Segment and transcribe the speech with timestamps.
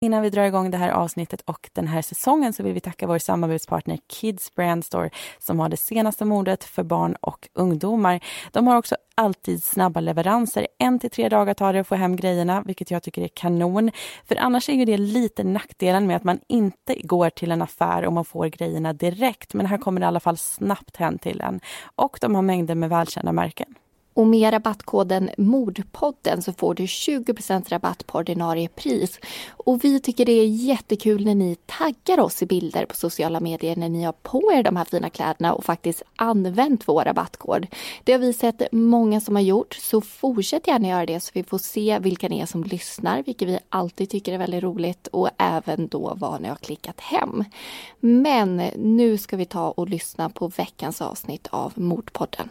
[0.00, 3.06] Innan vi drar igång det här avsnittet och den här säsongen så vill vi tacka
[3.06, 8.20] vår samarbetspartner Kids Brand Store som har det senaste modet för barn och ungdomar.
[8.52, 10.66] De har också alltid snabba leveranser.
[10.78, 13.90] En till tre dagar tar det att få hem grejerna, vilket jag tycker är kanon.
[14.24, 18.04] För annars är ju det lite nackdelen med att man inte går till en affär
[18.04, 19.54] och man får grejerna direkt.
[19.54, 21.60] Men här kommer det i alla fall snabbt hem till en.
[21.96, 23.74] Och de har mängder med välkända märken.
[24.16, 27.34] Och med rabattkoden Mordpodden så får du 20
[27.68, 29.20] rabatt på ordinarie pris.
[29.50, 33.76] Och vi tycker det är jättekul när ni taggar oss i bilder på sociala medier
[33.76, 37.66] när ni har på er de här fina kläderna och faktiskt använt vår rabattkod.
[38.04, 41.42] Det har vi sett många som har gjort, så fortsätt gärna göra det så vi
[41.42, 45.30] får se vilka ni är som lyssnar, vilket vi alltid tycker är väldigt roligt och
[45.38, 47.44] även då vad ni har klickat hem.
[48.00, 52.48] Men nu ska vi ta och lyssna på veckans avsnitt av Mordpodden.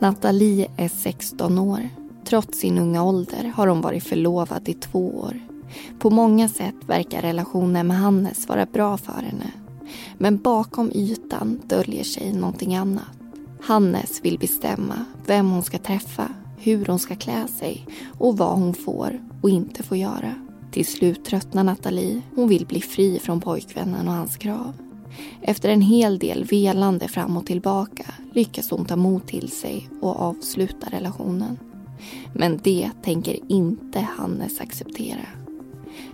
[0.00, 1.88] Nathalie är 16 år.
[2.24, 5.40] Trots sin unga ålder har hon varit förlovad i två år.
[5.98, 9.52] På många sätt verkar relationen med Hannes vara bra för henne.
[10.18, 13.18] Men bakom ytan döljer sig någonting annat.
[13.62, 17.86] Hannes vill bestämma vem hon ska träffa, hur hon ska klä sig
[18.18, 20.34] och vad hon får och inte får göra.
[20.70, 22.22] Till slut tröttnar Nathalie.
[22.34, 24.89] Hon vill bli fri från pojkvännen och hans krav.
[25.42, 30.20] Efter en hel del velande fram och tillbaka lyckas hon ta mod till sig och
[30.20, 31.58] avsluta relationen.
[32.34, 35.26] Men det tänker inte Hannes acceptera.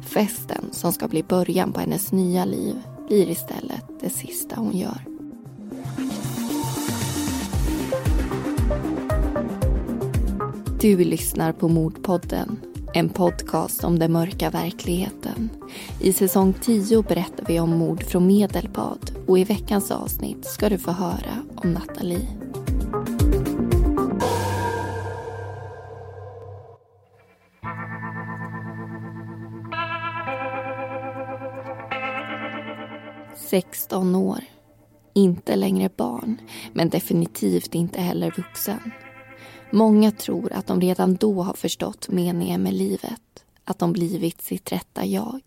[0.01, 2.75] Festen som ska bli början på hennes nya liv
[3.09, 5.05] blir istället det sista hon gör.
[10.81, 12.61] Du lyssnar på Mordpodden
[12.97, 15.51] en podcast om den mörka verkligheten.
[16.01, 20.79] I säsong 10 berättar vi om mord från Medelpad och i veckans avsnitt ska du
[20.79, 22.29] få höra om Nathalie.
[33.37, 34.41] Sexton år.
[35.15, 36.41] Inte längre barn,
[36.73, 38.93] men definitivt inte heller vuxen.
[39.71, 43.45] Många tror att de redan då har förstått meningen med livet.
[43.65, 45.41] Att de blivit sitt rätta jag.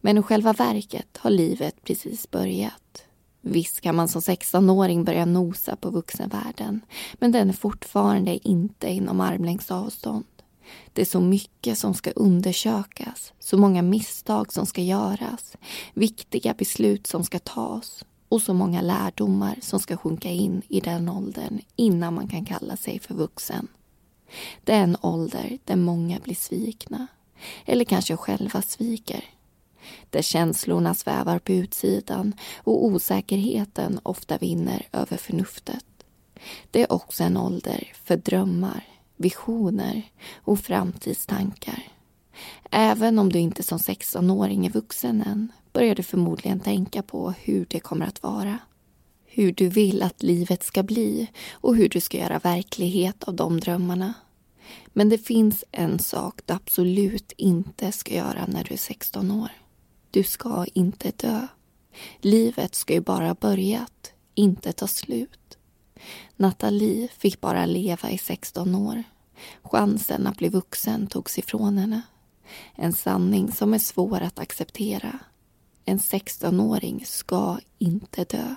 [0.00, 3.04] Men i själva verket har livet precis börjat.
[3.40, 6.80] Visst kan man som 16-åring börja nosa på vuxenvärlden
[7.14, 10.24] men den är fortfarande inte inom armlängds avstånd.
[10.92, 15.56] Det är så mycket som ska undersökas, så många misstag som ska göras,
[15.94, 21.08] viktiga beslut som ska tas och så många lärdomar som ska sjunka in i den
[21.08, 23.68] åldern innan man kan kalla sig för vuxen.
[24.64, 27.06] Det är en ålder där många blir svikna,
[27.64, 29.24] eller kanske själva sviker.
[30.10, 35.84] Där känslorna svävar på utsidan och osäkerheten ofta vinner över förnuftet.
[36.70, 38.84] Det är också en ålder för drömmar,
[39.16, 40.02] visioner
[40.36, 41.82] och framtidstankar.
[42.70, 47.66] Även om du inte som 16-åring är vuxen än börjar du förmodligen tänka på hur
[47.70, 48.58] det kommer att vara.
[49.24, 53.60] Hur du vill att livet ska bli och hur du ska göra verklighet av de
[53.60, 54.14] drömmarna.
[54.86, 59.48] Men det finns en sak du absolut inte ska göra när du är 16 år.
[60.10, 61.46] Du ska inte dö.
[62.20, 65.58] Livet ska ju bara ha börjat, inte ta slut.
[66.36, 69.02] Nathalie fick bara leva i 16 år.
[69.62, 72.02] Chansen att bli vuxen togs ifrån henne.
[72.74, 75.18] En sanning som är svår att acceptera.
[75.88, 78.54] En 16-åring ska inte dö.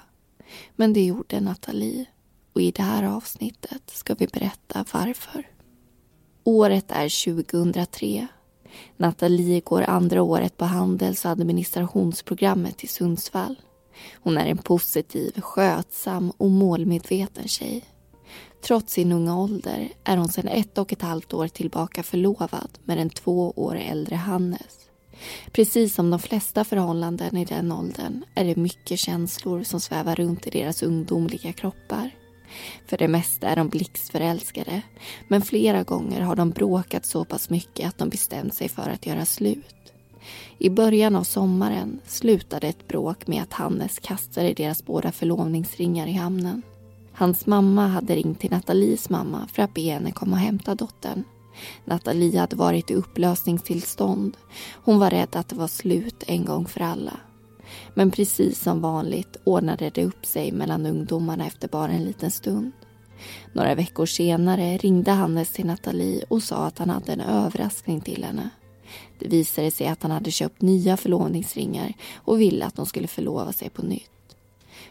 [0.76, 2.06] Men det gjorde Nathalie.
[2.54, 5.48] Och i det här avsnittet ska vi berätta varför.
[6.44, 8.28] Året är 2003.
[8.98, 13.56] Nathalie går andra året på handels och administrationsprogrammet i Sundsvall.
[14.14, 17.86] Hon är en positiv, skötsam och målmedveten tjej.
[18.62, 22.98] Trots sin unga ålder är hon sedan ett och ett halvt år tillbaka förlovad med
[22.98, 24.89] den två år äldre Hannes.
[25.52, 30.48] Precis som de flesta förhållanden i den åldern är det mycket känslor som svävar runt
[30.48, 32.12] i deras ungdomliga kroppar.
[32.88, 34.82] För det mesta är de blixtförälskade
[35.28, 39.06] men flera gånger har de bråkat så pass mycket att de bestämt sig för att
[39.06, 39.76] göra slut.
[40.58, 46.14] I början av sommaren slutade ett bråk med att Hannes kastade deras båda förlovningsringar i
[46.14, 46.62] hamnen.
[47.14, 51.24] Hans mamma hade ringt till Nathalies mamma för att be henne komma och hämta dottern.
[51.86, 54.38] Nathalie hade varit i upplösningstillstånd.
[54.84, 57.18] Hon var rädd att det var slut en gång för alla.
[57.94, 62.72] Men precis som vanligt ordnade det upp sig mellan ungdomarna efter bara en liten stund.
[63.54, 68.24] Några veckor senare ringde Hannes till Nathalie och sa att han hade en överraskning till
[68.24, 68.50] henne.
[69.20, 73.54] Det visade sig att han hade köpt nya förlovningsringar och ville att de skulle förlova
[73.54, 74.12] sig på nytt.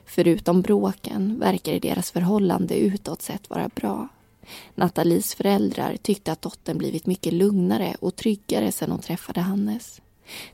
[0.07, 4.09] Förutom bråken verkade deras förhållande utåt sett vara bra.
[4.75, 10.01] Nathalies föräldrar tyckte att dottern blivit mycket lugnare och tryggare sedan hon träffade Hannes.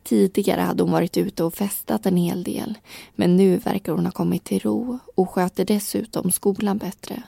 [0.02, 2.74] Tidigare hade hon varit ute och festat en hel del
[3.14, 7.22] men nu verkar hon ha kommit till ro och sköter dessutom skolan bättre.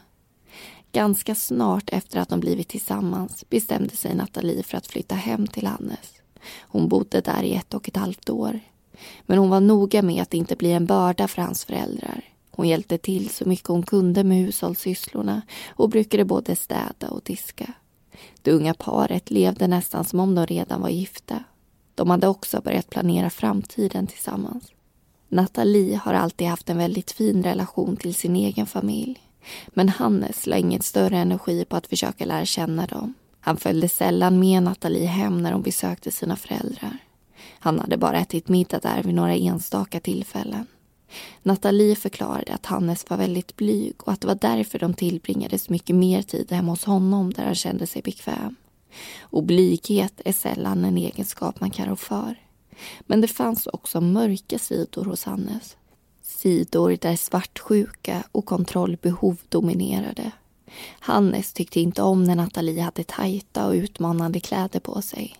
[0.92, 5.66] Ganska snart efter att de blivit tillsammans bestämde sig Nathalie för att flytta hem till
[5.66, 6.12] Hannes.
[6.60, 8.60] Hon bodde där i ett och ett halvt år.
[9.22, 12.24] Men hon var noga med att inte bli en börda för hans föräldrar.
[12.56, 17.73] Hon hjälpte till så mycket hon kunde med hushållssysslorna och brukade både städa och diska.
[18.43, 21.44] Det unga paret levde nästan som om de redan var gifta.
[21.94, 24.73] De hade också börjat planera framtiden tillsammans.
[25.29, 29.20] Nathalie har alltid haft en väldigt fin relation till sin egen familj.
[29.69, 33.14] Men Hannes la inget större energi på att försöka lära känna dem.
[33.41, 36.99] Han följde sällan med Nathalie hem när hon besökte sina föräldrar.
[37.59, 40.67] Han hade bara ätit middag där vid några enstaka tillfällen.
[41.42, 45.72] Nathalie förklarade att Hannes var väldigt blyg och att det var därför de tillbringade så
[45.72, 48.56] mycket mer tid hemma hos honom där han kände sig bekväm.
[49.20, 52.36] Och blyghet är sällan en egenskap man kan rå för.
[53.00, 55.76] Men det fanns också mörka sidor hos Hannes.
[56.22, 60.30] Sidor där svartsjuka och kontrollbehov dominerade.
[61.00, 65.36] Hannes tyckte inte om när Nathalie hade tajta och utmanande kläder på sig.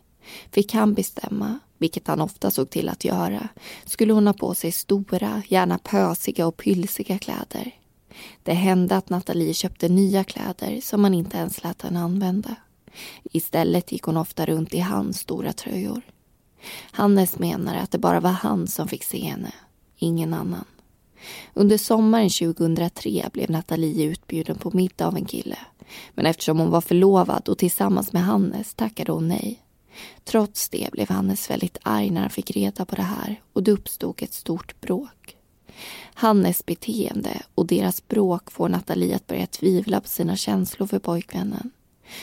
[0.51, 3.49] Fick han bestämma, vilket han ofta såg till att göra,
[3.85, 7.73] skulle hon ha på sig stora, gärna pösiga och pylsiga kläder.
[8.43, 12.57] Det hände att Nathalie köpte nya kläder som man inte ens lät henne använda.
[13.33, 16.03] Istället gick hon ofta runt i hans stora tröjor.
[16.91, 19.53] Hannes menar att det bara var han som fick se henne,
[19.97, 20.65] ingen annan.
[21.55, 25.59] Under sommaren 2003 blev Nathalie utbjuden på middag av en kille.
[26.15, 29.63] Men eftersom hon var förlovad och tillsammans med Hannes tackade hon nej.
[30.25, 33.73] Trots det blev Hannes väldigt arg när han fick reda på det här och det
[33.73, 35.37] uppstod ett stort bråk.
[36.15, 41.71] Hannes beteende och deras bråk får Nathalie att börja tvivla på sina känslor för pojkvännen.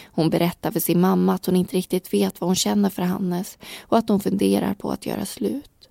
[0.05, 3.57] Hon berättar för sin mamma att hon inte riktigt vet vad hon känner för Hannes
[3.81, 5.89] och att hon funderar på att göra slut.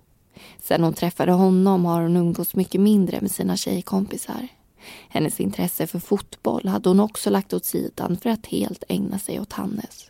[0.61, 4.47] Sen hon träffade honom har hon umgåtts mycket mindre med sina tjejkompisar.
[5.09, 9.39] Hennes intresse för fotboll hade hon också lagt åt sidan för att helt ägna sig
[9.39, 10.09] åt Hannes.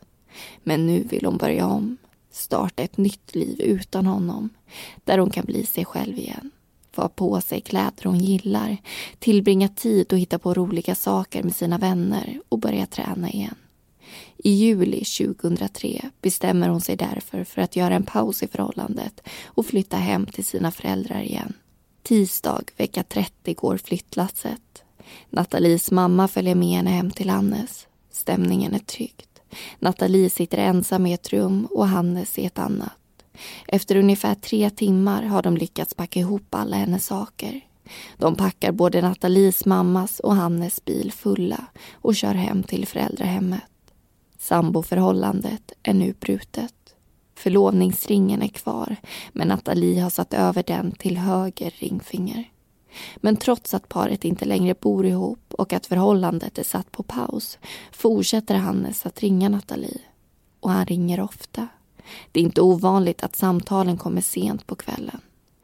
[0.64, 1.98] Men nu vill hon börja om,
[2.32, 4.50] starta ett nytt liv utan honom,
[5.04, 6.52] där hon kan bli sig själv igen.
[6.92, 8.78] Få ha på sig kläder hon gillar,
[9.20, 13.56] tillbringa tid och hitta på roliga saker med sina vänner och börja träna igen.
[14.38, 19.66] I juli 2003 bestämmer hon sig därför för att göra en paus i förhållandet och
[19.66, 21.54] flytta hem till sina föräldrar igen.
[22.04, 24.84] Tisdag vecka 30 går flyttlasset.
[25.30, 27.88] Nathalies mamma följer med henne hem till Annes.
[28.12, 29.33] Stämningen är tryckt.
[29.80, 32.94] Nathalie sitter ensam i ett rum och Hannes i ett annat.
[33.68, 37.62] Efter ungefär tre timmar har de lyckats packa ihop alla hennes saker.
[38.18, 43.62] De packar både Nathalies mammas och Hannes bil fulla och kör hem till föräldrahemmet.
[44.40, 46.74] Samboförhållandet är nu brutet.
[47.36, 48.96] Förlovningsringen är kvar
[49.34, 52.50] men Nathalie har satt över den till höger ringfinger.
[53.16, 57.58] Men trots att paret inte längre bor ihop och att förhållandet är satt på paus
[57.92, 60.02] fortsätter Hannes att ringa Nathalie.
[60.60, 61.68] Och han ringer ofta.
[62.32, 65.22] Det är inte ovanligt att samtalen kommer sent på kvällen.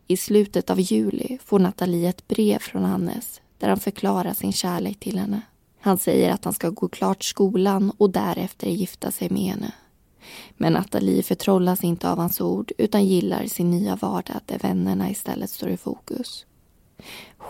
[0.07, 5.00] I slutet av juli får Nathalie ett brev från Hannes där han förklarar sin kärlek
[5.00, 5.41] till henne.
[5.79, 9.72] Han säger att han ska gå klart skolan och därefter gifta sig med henne.
[10.58, 15.50] Men Nathalie förtrollas inte av hans ord utan gillar sin nya vardag där vännerna istället
[15.50, 16.46] står i fokus.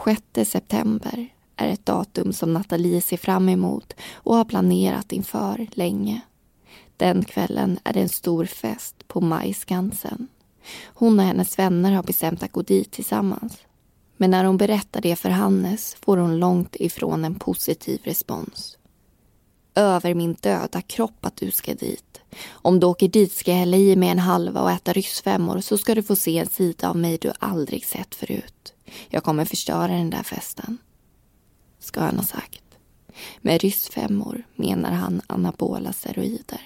[0.05, 1.29] 6 september
[1.60, 6.22] är ett datum som Nathalie ser fram emot och har planerat inför länge.
[6.98, 10.28] Den kvällen är det en stor fest på Majskansen.
[10.86, 13.58] Hon och hennes vänner har bestämt att gå dit tillsammans.
[14.18, 18.78] Men när hon berättar det för Hannes får hon långt ifrån en positiv respons.
[19.75, 22.22] Över min döda kropp att du ska dit.
[22.50, 25.78] Om du åker dit ska jag hälla i mig en halva och äta ryssfemmor så
[25.78, 28.74] ska du få se en sida av mig du aldrig sett förut.
[29.10, 30.78] Jag kommer förstöra den där festen.
[31.79, 32.63] Ska han ha sagt.
[33.41, 36.62] Med ryssfemmor menar han anabola steroider.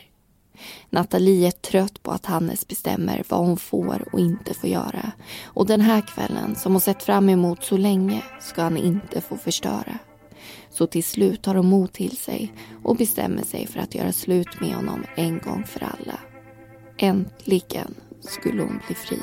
[0.90, 5.12] Nathalie är trött på att Hannes bestämmer vad hon får och inte får göra.
[5.44, 9.38] Och den här kvällen, som hon sett fram emot så länge, ska han inte få
[9.38, 9.98] förstöra.
[10.70, 12.54] Så till slut tar hon mod till sig
[12.84, 16.20] och bestämmer sig för att göra slut med honom en gång för alla.
[16.98, 19.20] Äntligen skulle hon bli fri.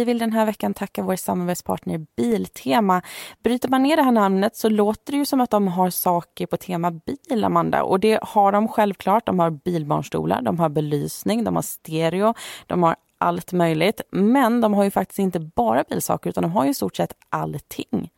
[0.00, 3.02] Vi vill den här veckan tacka vår samarbetspartner Biltema.
[3.42, 6.46] Bryter man ner det här namnet så låter det ju som att de har saker
[6.46, 7.82] på tema bil, Amanda.
[7.82, 9.26] Och det har de självklart.
[9.26, 12.34] De har bilbarnstolar, de har belysning, de har stereo,
[12.66, 14.00] de har allt möjligt.
[14.10, 17.12] Men de har ju faktiskt inte bara bilsaker utan de har ju i stort sett
[17.28, 18.10] allting.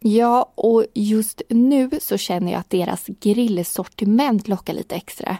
[0.00, 5.36] Ja, och just nu så känner jag att deras grillsortiment lockar lite extra.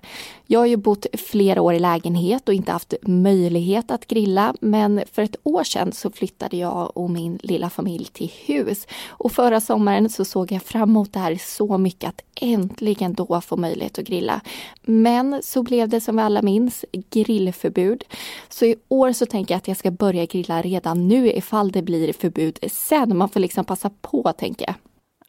[0.47, 5.03] Jag har ju bott flera år i lägenhet och inte haft möjlighet att grilla men
[5.13, 8.87] för ett år sedan så flyttade jag och min lilla familj till hus.
[9.09, 13.41] Och förra sommaren så såg jag fram emot det här så mycket att äntligen då
[13.41, 14.41] få möjlighet att grilla.
[14.83, 18.05] Men så blev det som vi alla minns grillförbud.
[18.49, 21.83] Så i år så tänker jag att jag ska börja grilla redan nu ifall det
[21.83, 23.17] blir förbud sen.
[23.17, 24.77] Man får liksom passa på tänker jag.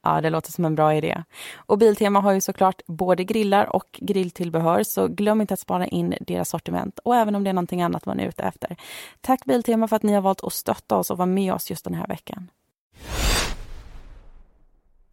[0.04, 1.24] Ja, det låter som en bra idé.
[1.56, 6.16] Och Biltema har ju såklart både grillar och grilltillbehör, så glöm inte att spara in
[6.22, 8.76] deras sortiment och även om det är någonting annat man är ute efter.
[9.22, 11.84] Tack Biltema för att ni har valt att stötta oss och vara med oss just
[11.84, 12.50] den här veckan.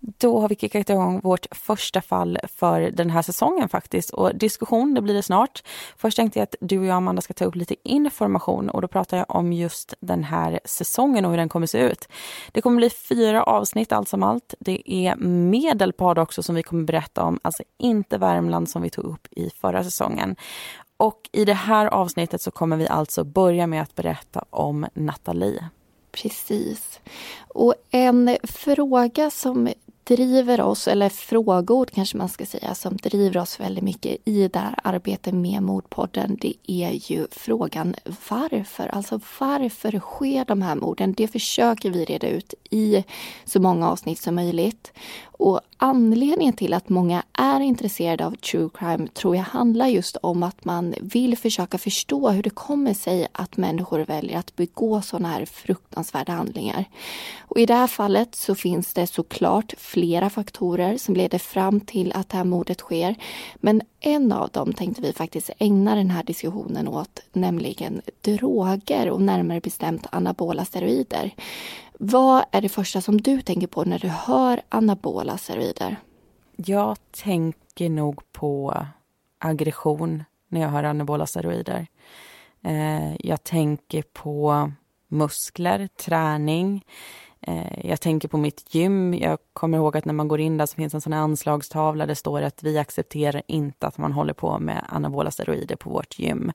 [0.06, 4.10] Då har vi kickat igång vårt första fall för den här säsongen faktiskt.
[4.10, 5.62] Och diskussion, det blir det snart.
[5.96, 8.88] Först tänkte jag att du och jag, Amanda, ska ta upp lite information och då
[8.88, 12.08] pratar jag om just den här säsongen och hur den kommer se ut.
[12.52, 14.54] Det kommer bli fyra avsnitt allt som allt.
[14.60, 19.04] Det är Medelpad också som vi kommer berätta om, alltså inte Värmland som vi tog
[19.04, 20.36] upp i förra säsongen.
[20.96, 25.68] Och i det här avsnittet så kommer vi alltså börja med att berätta om Nathalie.
[26.14, 27.00] Precis.
[27.48, 29.68] Och en fråga som
[30.04, 34.58] driver oss, eller frågor kanske man ska säga, som driver oss väldigt mycket i det
[34.58, 37.94] här arbetet med Mordpodden, det är ju frågan
[38.28, 38.88] varför.
[38.88, 41.12] Alltså varför sker de här morden?
[41.12, 43.04] Det försöker vi reda ut i
[43.44, 44.92] så många avsnitt som möjligt.
[45.38, 50.42] Och anledningen till att många är intresserade av true crime tror jag handlar just om
[50.42, 55.28] att man vill försöka förstå hur det kommer sig att människor väljer att begå sådana
[55.28, 56.84] här fruktansvärda handlingar.
[57.40, 62.12] Och I det här fallet så finns det såklart flera faktorer som leder fram till
[62.12, 63.14] att det här mordet sker.
[63.56, 69.22] Men en av dem tänkte vi faktiskt ägna den här diskussionen åt, nämligen droger och
[69.22, 71.34] närmare bestämt anabola steroider.
[71.98, 75.96] Vad är det första som du tänker på när du hör anabola steroider?
[76.56, 78.86] Jag tänker nog på
[79.38, 81.86] aggression när jag hör anabola steroider.
[82.62, 84.70] Eh, jag tänker på
[85.08, 86.84] muskler, träning.
[87.40, 89.14] Eh, jag tänker på mitt gym.
[89.14, 92.06] Jag kommer ihåg att när man går in där så finns en sån här anslagstavla.
[92.06, 96.18] Det står att vi accepterar inte att man håller på med anabola steroider på vårt
[96.18, 96.52] gym.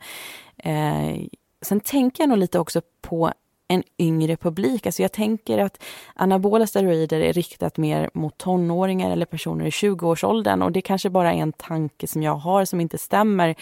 [0.57, 1.15] Eh,
[1.61, 3.33] sen tänker jag nog lite också på
[3.71, 4.85] en yngre publik.
[4.85, 5.83] Alltså jag tänker att
[6.13, 11.33] anabola steroider är riktat mer mot tonåringar eller personer i 20-årsåldern och det kanske bara
[11.33, 13.55] är en tanke som jag har som inte stämmer.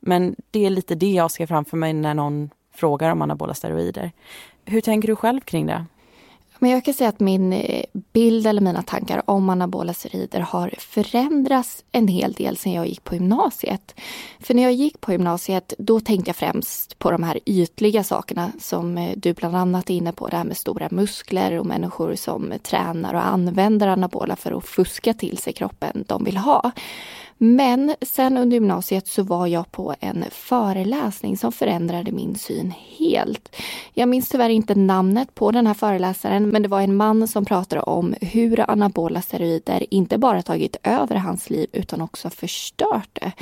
[0.00, 4.12] Men det är lite det jag ser framför mig när någon frågar om anabola steroider.
[4.64, 5.84] Hur tänker du själv kring det?
[6.58, 10.74] Men jag kan säga att min eh, bild eller mina tankar om anabola steroider har
[10.78, 13.94] förändrats en hel del sedan jag gick på gymnasiet.
[14.40, 18.52] För när jag gick på gymnasiet då tänkte jag främst på de här ytliga sakerna
[18.60, 22.14] som eh, du bland annat är inne på, det här med stora muskler och människor
[22.14, 26.72] som tränar och använder anabola för att fuska till sig kroppen de vill ha.
[27.38, 33.56] Men sen under gymnasiet så var jag på en föreläsning som förändrade min syn helt.
[33.94, 37.44] Jag minns tyvärr inte namnet på den här föreläsaren men det var en man som
[37.44, 43.32] pratade om hur anabola steroider inte bara tagit över hans liv utan också förstört det.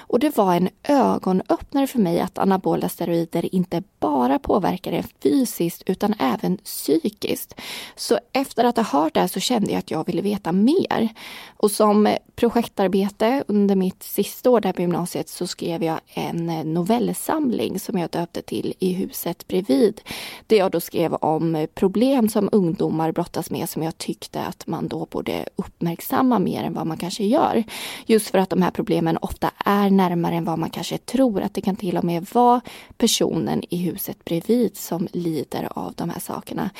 [0.00, 5.82] Och det var en ögonöppnare för mig att anabola steroider inte bara påverkar en fysiskt
[5.86, 7.60] utan även psykiskt.
[7.96, 11.08] Så efter att ha hört det här så kände jag att jag ville veta mer.
[11.56, 16.64] Och som projektarbete under mitt sista år där på gymnasiet så skrev jag en eh,
[16.64, 20.00] novellsamling som jag döpte till I huset bredvid.
[20.46, 24.88] Där jag då skrev om problem som ungdomar brottas med som jag tyckte att man
[24.88, 27.64] då borde uppmärksamma mer än vad man kanske gör.
[28.06, 31.42] Just för att de här problemen ofta är närmare än vad man kanske tror.
[31.42, 32.60] Att det kan till och med vara
[32.96, 36.70] personen i huset bredvid som lider av de här sakerna.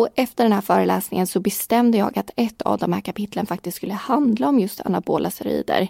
[0.00, 3.76] Och efter den här föreläsningen så bestämde jag att ett av de här kapitlen faktiskt
[3.76, 5.88] skulle handla om just anabola steroider.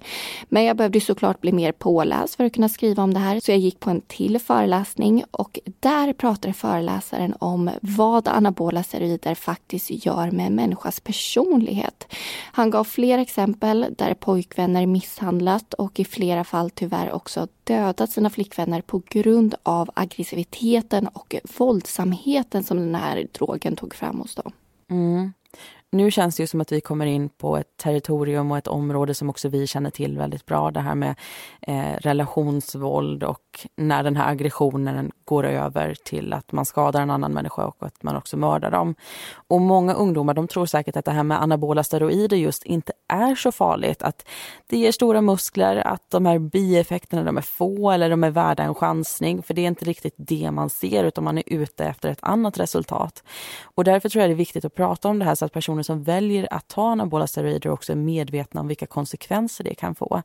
[0.49, 3.41] Men jag behövde såklart bli mer påläst för att kunna skriva om det här.
[3.41, 9.35] Så jag gick på en till föreläsning och där pratade föreläsaren om vad anabola steroider
[9.35, 12.13] faktiskt gör med en människas personlighet.
[12.53, 18.31] Han gav flera exempel där pojkvänner misshandlat och i flera fall tyvärr också dödat sina
[18.31, 24.53] flickvänner på grund av aggressiviteten och våldsamheten som den här drogen tog fram hos dem.
[24.91, 25.33] Mm
[25.97, 29.15] nu känns det ju som att vi kommer in på ett territorium och ett område
[29.15, 30.71] som också vi känner till väldigt bra.
[30.71, 31.15] Det här med
[31.61, 37.33] eh, relationsvåld och när den här aggressionen går över till att man skadar en annan
[37.33, 38.95] människa och att man också mördar dem.
[39.49, 43.35] Och många ungdomar de tror säkert att det här med anabola steroider just inte är
[43.35, 44.03] så farligt.
[44.03, 44.29] Att
[44.67, 48.63] det ger stora muskler, att de här bieffekterna de är få eller de är värda
[48.63, 49.43] en chansning.
[49.43, 52.59] För det är inte riktigt det man ser utan man är ute efter ett annat
[52.59, 53.23] resultat.
[53.63, 55.83] Och därför tror jag det är viktigt att prata om det här så att personer
[55.87, 60.23] som väljer att ta anabola steroider också är medvetna om vilka konsekvenser det kan få.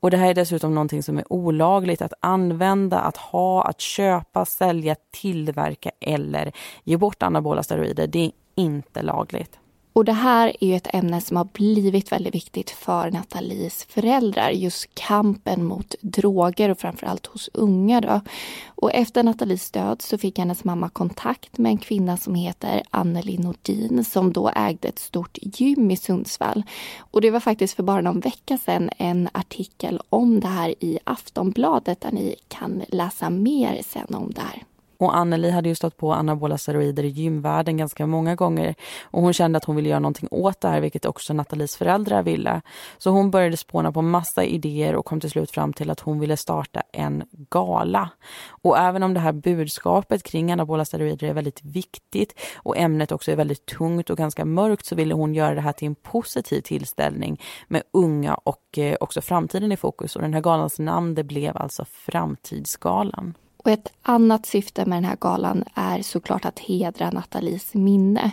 [0.00, 4.44] Och det här är dessutom någonting som är olagligt att använda, att ha, att köpa,
[4.44, 6.52] sälja, tillverka eller
[6.84, 8.06] ge bort anabola steroider.
[8.06, 9.58] Det är inte lagligt.
[9.92, 14.50] Och det här är ju ett ämne som har blivit väldigt viktigt för Nathalies föräldrar.
[14.50, 18.00] Just kampen mot droger och framförallt hos unga.
[18.00, 18.20] Då.
[18.66, 23.38] Och efter Nathalies död så fick hennes mamma kontakt med en kvinna som heter Anneli
[23.38, 26.62] Nordin som då ägde ett stort gym i Sundsvall.
[26.98, 30.98] Och det var faktiskt för bara någon vecka sedan en artikel om det här i
[31.04, 34.62] Aftonbladet där ni kan läsa mer sen om det här.
[35.02, 39.32] Och Anneli hade ju stått på anabola steroider i gymvärlden ganska många gånger och hon
[39.32, 42.60] kände att hon ville göra någonting åt det här, vilket också Nathalies föräldrar ville.
[42.98, 46.20] Så hon började spåna på massa idéer och kom till slut fram till att hon
[46.20, 48.10] ville starta en gala.
[48.48, 53.32] Och även om det här budskapet kring anabola steroider är väldigt viktigt och ämnet också
[53.32, 56.60] är väldigt tungt och ganska mörkt så ville hon göra det här till en positiv
[56.60, 60.16] tillställning med unga och eh, också framtiden i fokus.
[60.16, 63.34] Och den här galans namn det blev alltså Framtidsgalan.
[63.62, 68.30] Och ett annat syfte med den här galan är såklart att hedra Nathalies minne.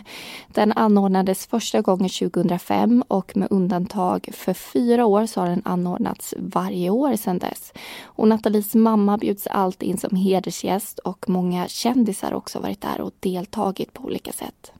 [0.48, 6.34] Den anordnades första gången 2005 och med undantag för fyra år så har den anordnats
[6.38, 7.72] varje år sedan dess.
[8.02, 13.00] Och Nathalies mamma bjuds alltid in som hedersgäst och många kändisar har också varit där
[13.00, 14.72] och deltagit på olika sätt.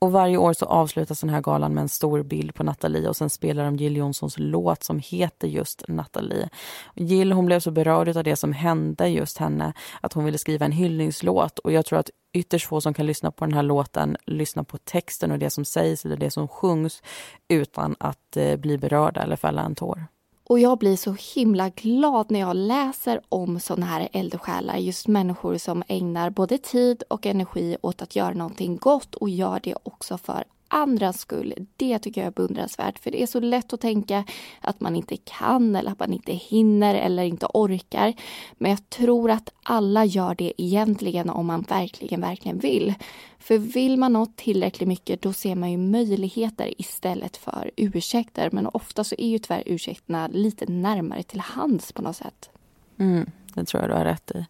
[0.00, 3.16] Och varje år så avslutas den här galan med en stor bild på Nathalie och
[3.16, 6.48] sen spelar de Jill Johnsons låt som heter just Nathalie.
[6.94, 10.66] Jill hon blev så berörd av det som hände just henne att hon ville skriva
[10.66, 14.16] en hyllningslåt och jag tror att ytterst få som kan lyssna på den här låten
[14.26, 17.02] lyssna på texten och det som sägs eller det som sjungs
[17.48, 20.06] utan att eh, bli berörda eller fälla en tår.
[20.48, 24.76] Och jag blir så himla glad när jag läser om sådana här eldsjälar.
[24.76, 29.60] Just människor som ägnar både tid och energi åt att göra någonting gott och gör
[29.62, 31.54] det också för andras skull.
[31.76, 34.24] Det tycker jag är beundransvärt för det är så lätt att tänka
[34.60, 38.14] att man inte kan eller att man inte hinner eller inte orkar.
[38.52, 42.94] Men jag tror att alla gör det egentligen om man verkligen, verkligen vill.
[43.38, 48.48] För vill man något tillräckligt mycket då ser man ju möjligheter istället för ursäkter.
[48.52, 52.50] Men ofta så är ju tyvärr ursäkterna lite närmare till hands på något sätt.
[52.98, 54.46] Mm, det tror jag du har rätt i.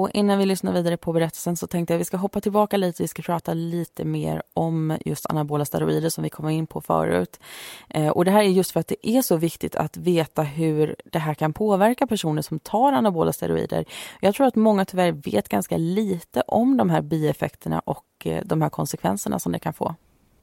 [0.00, 2.76] Och innan vi lyssnar vidare på berättelsen så tänkte jag att vi ska hoppa tillbaka
[2.76, 3.02] lite.
[3.02, 7.40] Vi ska prata lite mer om just anabola steroider som vi kom in på förut.
[7.88, 10.96] Eh, och det här är just för att det är så viktigt att veta hur
[11.04, 13.84] det här kan påverka personer som tar anabola steroider.
[14.20, 18.62] Jag tror att många tyvärr vet ganska lite om de här bieffekterna och eh, de
[18.62, 19.94] här konsekvenserna som det kan få.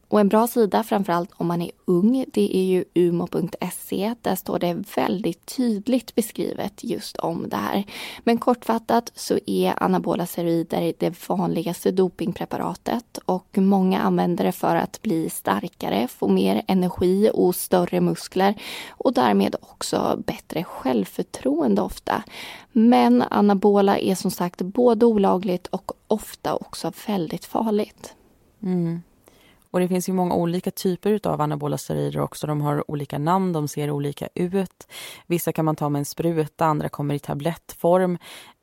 [0.10, 4.16] Och en bra sida, framförallt om man är ung, det är ju umo.se.
[4.22, 7.84] Där står det väldigt tydligt beskrivet just om det här.
[8.24, 15.02] Men kortfattat så är anabola steroider det vanligaste dopingpreparatet och många använder det för att
[15.02, 18.56] bli starkare, få mer energi och större muskler
[18.90, 22.24] och därmed också bättre självförtroende ofta.
[22.72, 28.14] Men anabola är som sagt både olagligt och ofta också väldigt farligt.
[28.64, 29.02] Mm.
[29.78, 32.48] Och det finns ju många olika typer av anabola steroider också.
[32.48, 34.88] De har olika namn, de ser olika ut.
[35.28, 38.18] Vissa kan man ta med en spruta, andra kommer i tablettform.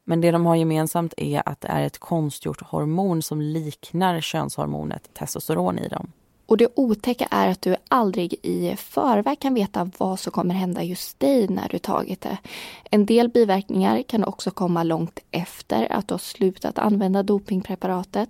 [0.05, 5.15] Men det de har gemensamt är att det är ett konstgjort hormon som liknar könshormonet
[5.15, 6.13] testosteron i dem.
[6.47, 10.83] Och det otäcka är att du aldrig i förväg kan veta vad som kommer hända
[10.83, 12.39] just dig när du tagit det.
[12.91, 18.29] En del biverkningar kan också komma långt efter att du har slutat använda dopingpreparatet.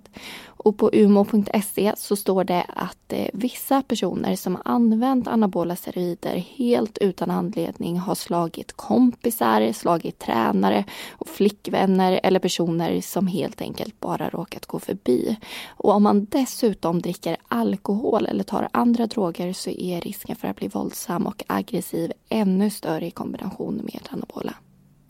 [0.65, 6.37] Och på umo.se så står det att eh, vissa personer som har använt anabola steroider
[6.37, 13.99] helt utan anledning har slagit kompisar, slagit tränare och flickvänner eller personer som helt enkelt
[13.99, 15.37] bara råkat gå förbi.
[15.67, 20.55] Och om man dessutom dricker alkohol eller tar andra droger så är risken för att
[20.55, 24.53] bli våldsam och aggressiv ännu större i kombination med anabola.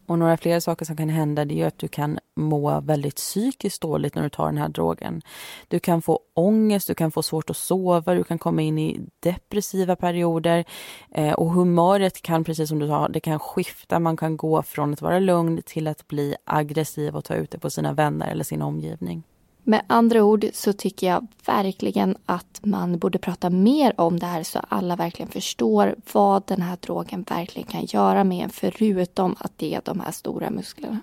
[0.06, 3.82] Och några fler saker som kan hända det är att du kan må väldigt psykiskt
[3.82, 5.22] dåligt när du tar den här drogen.
[5.68, 9.00] Du kan få ångest, du kan få svårt att sova, du kan komma in i
[9.20, 10.66] depressiva perioder
[11.12, 14.00] eh, och humöret kan, precis som du sa, det kan skifta.
[14.00, 17.60] Man kan gå från att vara lugn till att bli aggressiv och ta ut det
[17.60, 19.24] på sina vänner eller sin omgivning.
[19.68, 24.44] Med andra ord så tycker jag verkligen att man borde prata mer om det här
[24.44, 29.62] så alla verkligen förstår vad den här drogen verkligen kan göra med en förutom att
[29.62, 31.00] ge de här stora musklerna.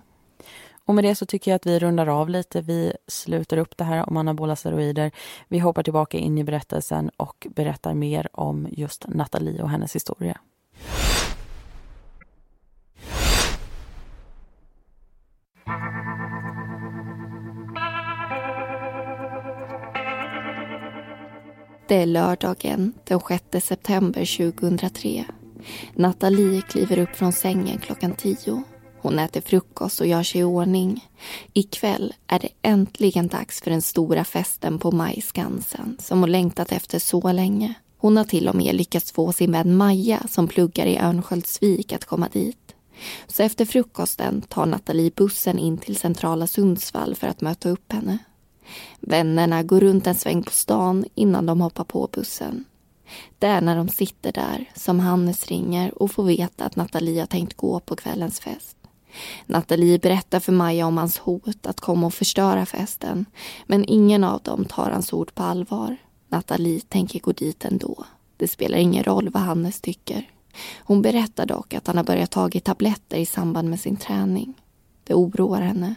[0.85, 2.61] Och med det så tycker jag att vi rundar av lite.
[2.61, 5.11] Vi slutar upp det här om anabola steroider.
[5.49, 10.41] Vi hoppar tillbaka in i berättelsen och berättar mer om just Nathalie och hennes historia.
[21.89, 23.21] Det är lördagen den
[23.53, 25.25] 6 september 2003.
[25.95, 28.63] Nathalie kliver upp från sängen klockan tio.
[29.01, 31.09] Hon äter frukost och gör sig i ordning.
[31.53, 36.99] Ikväll är det äntligen dags för den stora festen på Majskansen som hon längtat efter
[36.99, 37.75] så länge.
[37.99, 42.05] Hon har till och med lyckats få sin vän Maja som pluggar i Örnsköldsvik att
[42.05, 42.75] komma dit.
[43.27, 48.19] Så efter frukosten tar Nathalie bussen in till centrala Sundsvall för att möta upp henne.
[49.01, 52.65] Vännerna går runt en sväng på stan innan de hoppar på bussen.
[53.39, 57.27] Det är när de sitter där som Hannes ringer och får veta att Nathalie har
[57.27, 58.77] tänkt gå på kvällens fest.
[59.47, 63.27] Nathalie berättar för Maja om hans hot att komma och förstöra festen
[63.67, 65.97] men ingen av dem tar hans ord på allvar.
[66.29, 68.05] Nathalie tänker gå dit ändå.
[68.37, 70.31] Det spelar ingen roll vad Hannes tycker.
[70.79, 74.55] Hon berättar dock att han har börjat ta tabletter i samband med sin träning.
[75.05, 75.95] Det oroar henne.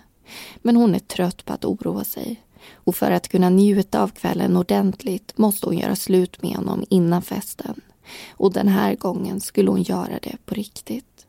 [0.58, 2.41] Men hon är trött på att oroa sig.
[2.73, 7.21] Och för att kunna njuta av kvällen ordentligt måste hon göra slut med honom innan
[7.21, 7.82] festen.
[8.30, 11.25] Och den här gången skulle hon göra det på riktigt.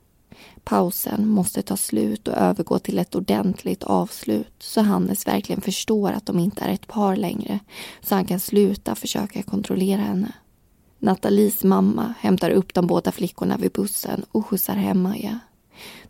[0.65, 6.27] Pausen måste ta slut och övergå till ett ordentligt avslut så Hannes verkligen förstår att
[6.27, 7.59] de inte är ett par längre
[8.03, 10.33] så han kan sluta försöka kontrollera henne.
[10.99, 15.39] Nathalies mamma hämtar upp de båda flickorna vid bussen och skjutsar hem Maja.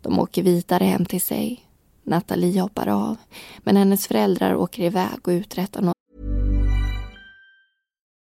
[0.01, 1.66] De åker vidare hem till sig.
[2.07, 3.17] Nathalie hoppar av,
[3.59, 5.93] men hennes föräldrar åker iväg och uträttar något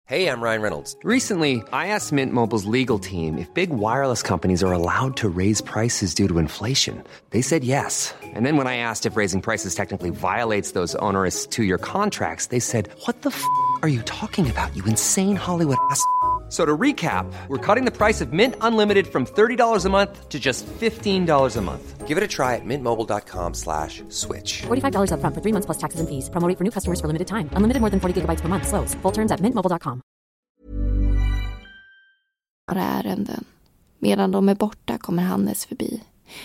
[0.05, 0.97] Hej, jag Ryan Reynolds.
[1.03, 5.63] Recently, I asked Mint Mobiles legal team if big wireless companies are allowed to raise
[5.63, 7.03] prices due to inflation.
[7.29, 8.13] They said yes.
[8.35, 12.59] And then when I asked if raising prices technically violates those onerous two-year contracts, they
[12.59, 13.43] said, what the f***
[13.81, 16.03] are you talking about, you insane Hollywood ass?"
[16.53, 20.39] So to recap, we're cutting the price of Mint Unlimited from $30 a month to
[20.39, 22.07] just $15 a month.
[22.07, 24.61] Give it a try at mintmobile.com slash switch.
[24.61, 26.29] $45 up front for three months plus taxes and fees.
[26.29, 27.49] Promo for new customers for limited time.
[27.53, 28.67] Unlimited more than 40 gigabytes per month.
[28.67, 28.93] Slows.
[29.01, 30.01] Full terms at mintmobile.com.
[32.75, 33.45] ärenden.
[33.99, 36.01] Medan de är borta kommer Hannes förbi.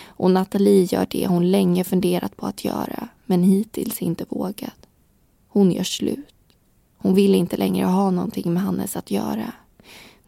[0.06, 4.86] Och Nathalie gör det hon länge funderat på att göra, men hittills inte vågat.
[5.48, 6.34] Hon gör slut.
[6.98, 9.52] Hon vill inte längre ha någonting med Hannes att göra.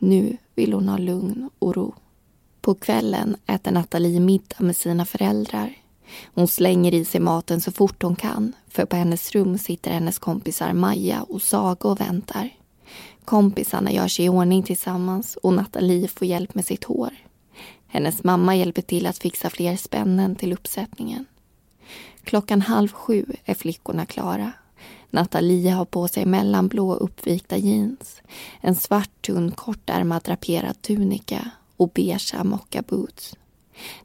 [0.02, 1.94] Nu vill hon ha lugn och ro.
[2.60, 5.74] På kvällen äter Nathalie middag med sina föräldrar.
[6.34, 10.18] Hon slänger i sig maten så fort hon kan för på hennes rum sitter hennes
[10.18, 12.50] kompisar Maja och Saga och väntar.
[13.24, 17.10] Kompisarna gör sig i ordning tillsammans och Nathalie får hjälp med sitt hår.
[17.86, 21.26] Hennes mamma hjälper till att fixa fler spännen till uppsättningen.
[22.24, 24.52] Klockan halv sju är flickorna klara.
[25.10, 28.22] Nathalie har på sig mellanblå uppvikta jeans,
[28.60, 33.36] en svart tunn kortärmad draperad tunika och beigea mockaboots.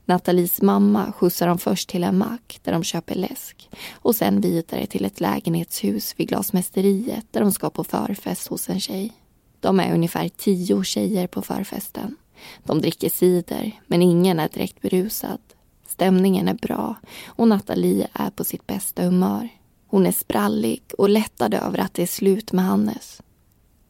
[0.06, 4.86] Nathalies mamma skjutsar dem först till en mack där de köper läsk och sen vidare
[4.86, 9.14] till ett lägenhetshus vid Glasmästeriet där de ska på förfest hos en tjej.
[9.60, 12.16] De är ungefär tio tjejer på förfesten.
[12.64, 15.40] De dricker cider, men ingen är direkt berusad.
[15.88, 19.50] Stämningen är bra och Nathalie är på sitt bästa humör.
[19.88, 23.22] Hon är sprallig och lättad över att det är slut med Hannes.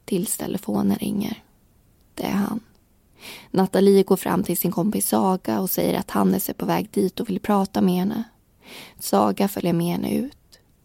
[0.06, 1.44] Tills telefonen ringer.
[2.14, 2.60] Det är han.
[3.52, 7.20] Nathalie går fram till sin kompis Saga och säger att Hannes är på väg dit
[7.20, 8.24] och vill prata med henne.
[9.00, 10.38] Saga följer med henne ut.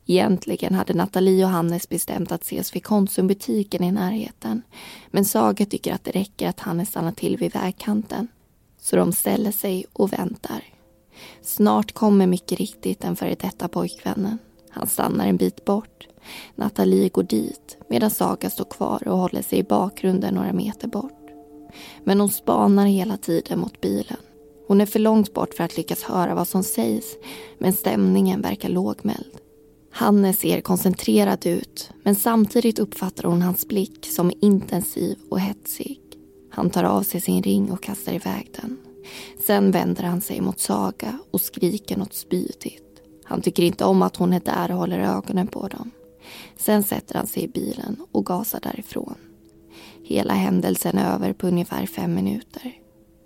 [0.06, 4.62] Egentligen hade Nathalie och Hannes bestämt att ses vid Konsumbutiken i närheten.
[5.10, 8.28] Men Saga tycker att det räcker att Hannes stannar till vid vägkanten.
[8.78, 10.64] Så de ställer sig och väntar.
[11.42, 14.38] Snart kommer mycket riktigt den före detta pojkvännen.
[14.70, 16.08] Han stannar en bit bort.
[16.54, 21.30] Nathalie går dit medan Saga står kvar och håller sig i bakgrunden några meter bort.
[22.04, 24.16] Men hon spanar hela tiden mot bilen.
[24.68, 27.16] Hon är för långt bort för att lyckas höra vad som sägs
[27.58, 29.36] men stämningen verkar lågmäld.
[29.92, 36.00] Hanne ser koncentrerad ut men samtidigt uppfattar hon hans blick som intensiv och hetsig.
[36.50, 38.78] Han tar av sig sin ring och kastar iväg den.
[39.46, 42.89] Sen vänder han sig mot Saga och skriker något spydigt.
[43.30, 45.90] Han tycker inte om att hon är där och håller ögonen på dem.
[46.56, 49.14] Sen sätter han sig i bilen och gasar därifrån.
[50.04, 52.72] Hela händelsen är över på ungefär fem minuter.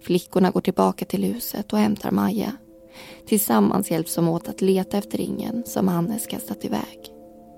[0.03, 2.53] Flickorna går tillbaka till huset och hämtar Maja.
[3.27, 7.13] Tillsammans hjälps de åt att leta efter ringen som Hannes kastat iväg.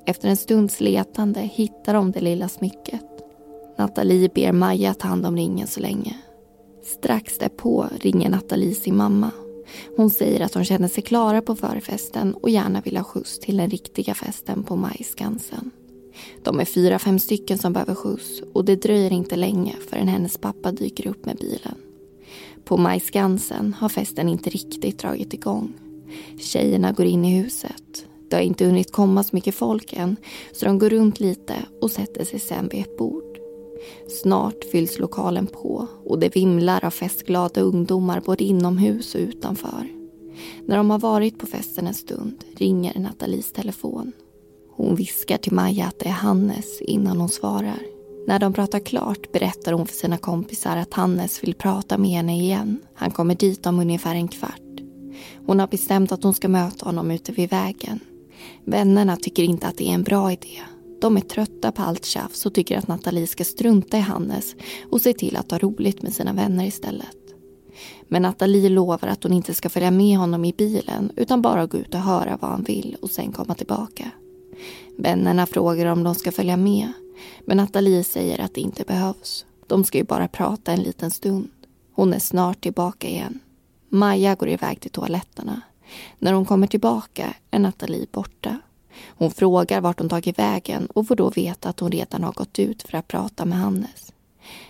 [0.06, 3.04] Efter en stunds letande hittar de det lilla smycket.
[3.78, 6.16] Nathalie ber Maja ta hand om ringen så länge.
[6.84, 9.30] Strax därpå ringer Nathalie sin mamma.
[9.96, 13.56] Hon säger att hon känner sig klara på förfesten och gärna vill ha skjuts till
[13.56, 15.70] den riktiga festen på Majskansen.
[16.42, 20.38] De är fyra, fem stycken som behöver skjuts och det dröjer inte länge förrän hennes
[20.38, 21.74] pappa dyker upp med bilen.
[22.64, 25.72] På Majskansen har festen inte riktigt dragit igång.
[26.38, 28.06] Tjejerna går in i huset.
[28.30, 30.16] Det har inte hunnit komma så mycket folk än
[30.52, 33.35] så de går runt lite och sätter sig sen vid ett bord.
[34.22, 39.88] Snart fylls lokalen på och det vimlar av festglada ungdomar både inomhus och utanför.
[40.66, 44.12] När de har varit på festen en stund ringer Nathalies telefon.
[44.70, 47.78] Hon viskar till Maja att det är Hannes innan hon svarar.
[48.26, 52.38] När de pratar klart berättar hon för sina kompisar att Hannes vill prata med henne
[52.38, 52.80] igen.
[52.94, 54.80] Han kommer dit om ungefär en kvart.
[55.46, 58.00] Hon har bestämt att hon ska möta honom ute vid vägen.
[58.64, 60.60] Vännerna tycker inte att det är en bra idé.
[61.06, 64.54] De är trötta på allt tjafs och tycker att Nathalie ska strunta i Hannes
[64.90, 67.16] och se till att ha roligt med sina vänner istället.
[68.08, 71.78] Men Nathalie lovar att hon inte ska följa med honom i bilen utan bara gå
[71.78, 74.10] ut och höra vad han vill och sen komma tillbaka.
[74.98, 76.92] Vännerna frågar om de ska följa med
[77.44, 79.46] men Nathalie säger att det inte behövs.
[79.66, 81.48] De ska ju bara prata en liten stund.
[81.92, 83.40] Hon är snart tillbaka igen.
[83.88, 85.60] Maja går iväg till toaletterna.
[86.18, 88.58] När hon kommer tillbaka är Nathalie borta.
[89.18, 92.58] Hon frågar vart hon tagit vägen och får då veta att hon redan har gått
[92.58, 94.12] ut för att prata med Hannes.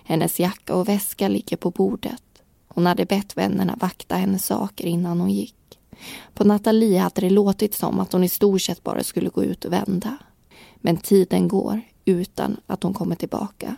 [0.05, 2.23] Hennes jacka och väska ligger på bordet.
[2.69, 5.79] Hon hade bett vännerna vakta hennes saker innan hon gick.
[6.35, 9.65] På Nathalie hade det låtit som att hon i stort sett bara skulle gå ut
[9.65, 10.19] och vända.
[10.77, 13.77] Men tiden går utan att hon kommer tillbaka.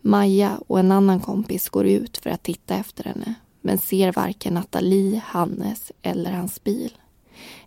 [0.00, 4.54] Maja och en annan kompis går ut för att titta efter henne men ser varken
[4.54, 6.92] Nathalie, Hannes eller hans bil.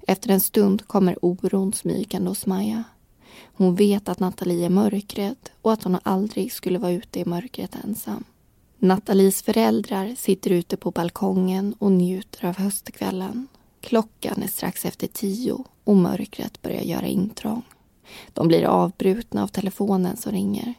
[0.07, 2.83] Efter en stund kommer oron smygande hos Maja.
[3.53, 7.75] Hon vet att Nathalie är mörkrädd och att hon aldrig skulle vara ute i mörkret
[7.83, 8.23] ensam.
[8.79, 13.47] Nathalies föräldrar sitter ute på balkongen och njuter av höstkvällen.
[13.81, 17.61] Klockan är strax efter tio och mörkret börjar göra intrång.
[18.33, 20.73] De blir avbrutna av telefonen som ringer.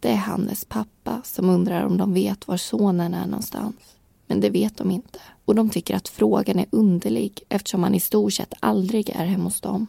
[0.00, 3.97] Det är Hannes pappa som undrar om de vet var sonen är någonstans.
[4.28, 5.18] Men det vet de inte.
[5.44, 9.44] Och de tycker att frågan är underlig eftersom han i stort sett aldrig är hemma
[9.44, 9.86] hos dem.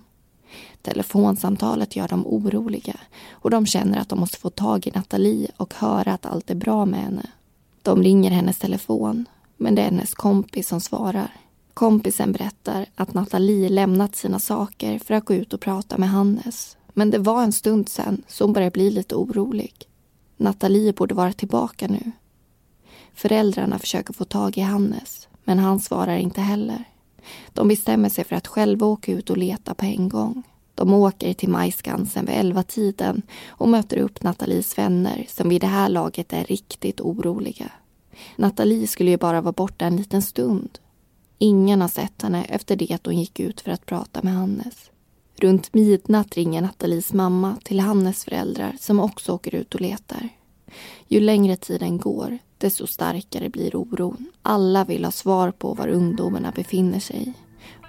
[0.81, 2.95] Telefonsamtalet gör dem oroliga
[3.31, 6.55] och de känner att de måste få tag i Nathalie och höra att allt är
[6.55, 7.29] bra med henne.
[7.81, 9.25] De ringer hennes telefon,
[9.57, 11.31] men det är hennes kompis som svarar.
[11.73, 16.77] Kompisen berättar att Nathalie lämnat sina saker för att gå ut och prata med Hannes.
[16.93, 19.73] Men det var en stund sen, så hon börjar bli lite orolig.
[20.37, 22.11] Nathalie borde vara tillbaka nu.
[23.19, 26.83] Föräldrarna försöker få tag i Hannes, men han svarar inte heller.
[27.53, 30.43] De bestämmer sig för att själva åka ut och leta på en gång.
[30.75, 35.67] De åker till Majskansen vid elva tiden och möter upp Nathalies vänner som vid det
[35.67, 37.71] här laget är riktigt oroliga.
[38.35, 40.79] Nathalie skulle ju bara vara borta en liten stund.
[41.37, 44.91] Ingen har sett henne efter det att hon gick ut för att prata med Hannes.
[45.35, 50.29] Runt midnatt ringer Nathalies mamma till Hannes föräldrar som också åker ut och letar.
[51.07, 54.25] Ju längre tiden går, desto starkare blir oron.
[54.41, 57.33] Alla vill ha svar på var ungdomarna befinner sig.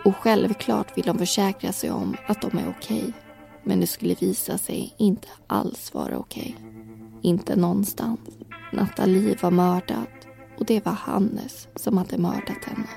[0.05, 2.99] Och självklart vill de försäkra sig om att de är okej.
[2.99, 3.13] Okay.
[3.65, 6.57] Men det skulle visa sig inte alls vara okej.
[6.59, 6.71] Okay.
[7.23, 8.21] Inte någonstans.
[8.73, 10.07] Nathalie var mördad
[10.59, 12.89] och det var Hannes som hade mördat henne.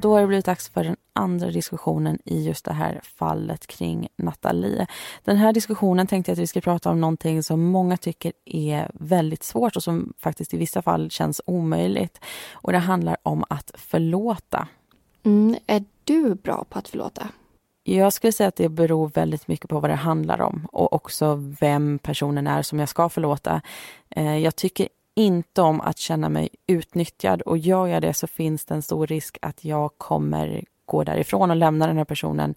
[0.00, 4.08] Då har det blivit dags för den andra diskussionen i just det här fallet kring
[4.16, 4.86] Nathalie.
[5.24, 8.90] Den här diskussionen tänkte jag att vi ska prata om någonting som många tycker är
[8.94, 12.20] väldigt svårt och som faktiskt i vissa fall känns omöjligt.
[12.52, 14.68] Och det handlar om att förlåta.
[15.22, 17.28] Mm, är du bra på att förlåta?
[17.82, 21.34] Jag skulle säga att det beror väldigt mycket på vad det handlar om och också
[21.60, 23.60] vem personen är som jag ska förlåta.
[24.10, 24.88] Eh, jag tycker
[25.20, 29.06] inte om att känna mig utnyttjad och gör jag det så finns det en stor
[29.06, 32.54] risk att jag kommer gå därifrån och lämna den här personen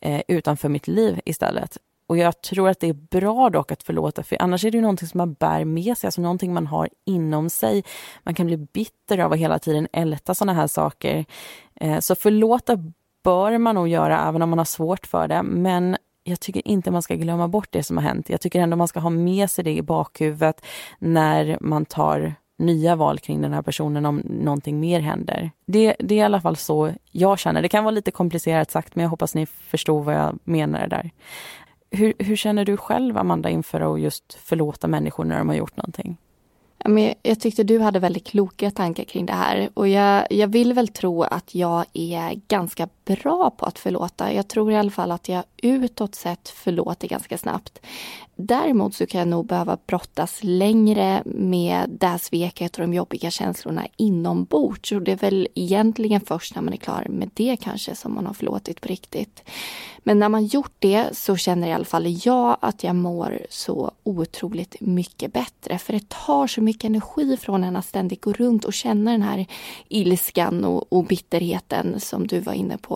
[0.00, 1.78] eh, utanför mitt liv istället.
[2.08, 4.82] Och jag tror att det är bra dock att förlåta, för annars är det ju
[4.82, 7.84] någonting som man bär med sig, alltså någonting man har inom sig.
[8.22, 11.24] Man kan bli bitter av att hela tiden älta sådana här saker.
[11.74, 12.78] Eh, så förlåta
[13.24, 15.42] bör man nog göra, även om man har svårt för det.
[15.42, 15.96] Men
[16.28, 18.30] jag tycker inte man ska glömma bort det som har hänt.
[18.30, 20.64] Jag tycker ändå man ska ha med sig det i bakhuvudet
[20.98, 25.50] när man tar nya val kring den här personen om någonting mer händer.
[25.66, 27.62] Det, det är i alla fall så jag känner.
[27.62, 31.10] Det kan vara lite komplicerat sagt men jag hoppas ni förstår vad jag menar där.
[31.90, 35.76] Hur, hur känner du själv Amanda inför att just förlåta människor när de har gjort
[35.76, 36.16] någonting?
[37.22, 40.88] jag tyckte du hade väldigt kloka tankar kring det här och jag, jag vill väl
[40.88, 44.32] tro att jag är ganska bra på att förlåta.
[44.32, 47.80] Jag tror i alla fall att jag utåt sett förlåter ganska snabbt.
[48.38, 53.30] Däremot så kan jag nog behöva brottas längre med det här sveket och de jobbiga
[53.30, 54.92] känslorna inombords.
[54.92, 58.26] Och det är väl egentligen först när man är klar med det kanske som man
[58.26, 59.42] har förlåtit på riktigt.
[59.98, 63.90] Men när man gjort det så känner i alla fall jag att jag mår så
[64.02, 65.78] otroligt mycket bättre.
[65.78, 69.22] För det tar så mycket energi från en att ständigt gå runt och känna den
[69.22, 69.46] här
[69.88, 72.95] ilskan och, och bitterheten som du var inne på.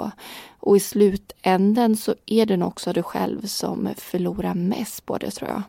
[0.60, 5.30] Och i slutänden så är det nog också du själv som förlorar mest på det
[5.30, 5.62] tror jag.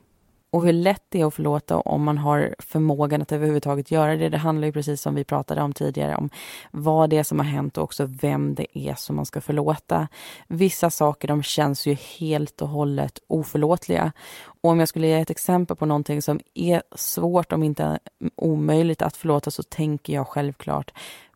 [0.51, 4.29] Och hur lätt det är att förlåta om man har förmågan att överhuvudtaget göra det.
[4.29, 6.29] Det handlar ju precis som vi pratade om tidigare om
[6.71, 10.07] vad det är som har hänt och också vem det är som man ska förlåta.
[10.47, 14.11] Vissa saker de känns ju helt och hållet oförlåtliga.
[14.43, 17.99] Och om jag skulle ge ett exempel på någonting som är svårt, om inte
[18.35, 20.91] omöjligt att förlåta, så tänker jag självklart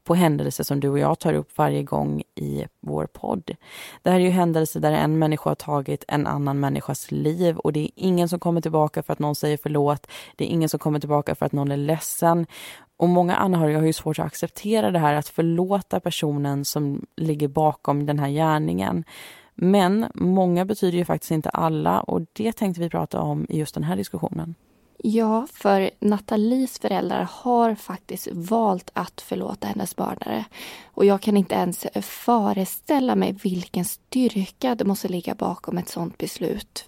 [0.05, 3.55] på händelser som du och jag tar upp varje gång i vår podd.
[4.01, 7.73] Det här är ju händelser där en människa har tagit en annan människas liv och
[7.73, 10.07] det är ingen som kommer tillbaka för att någon säger förlåt.
[10.35, 12.45] Det är ingen som kommer tillbaka för att någon är ledsen.
[12.97, 17.47] Och många anhöriga har ju svårt att acceptera det här att förlåta personen som ligger
[17.47, 19.03] bakom den här gärningen.
[19.55, 23.73] Men många betyder ju faktiskt inte alla och det tänkte vi prata om i just
[23.73, 24.55] den här diskussionen.
[24.97, 30.45] Ja, för Nathalies föräldrar har faktiskt valt att förlåta hennes mördare.
[30.85, 36.17] Och jag kan inte ens föreställa mig vilken styrka det måste ligga bakom ett sådant
[36.17, 36.85] beslut.